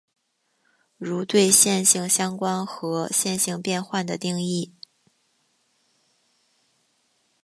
[0.97, 4.73] 如对线性相关和线性变换的定义。